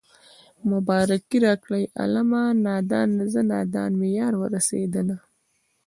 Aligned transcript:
مبارکي 0.71 1.37
راکړئ 1.45 1.83
عالمه 1.99 2.43
نادانه 2.65 3.23
زه 3.33 3.41
نادان 3.51 3.91
مې 3.99 4.09
يار 4.19 4.33
ورسېدنه 4.37 5.17